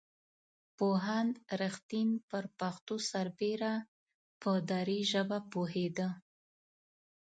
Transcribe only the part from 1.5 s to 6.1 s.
رښتین پر پښتو سربېره په دري ژبه پوهېده.